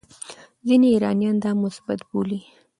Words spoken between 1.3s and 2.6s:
دا مثبت بولي.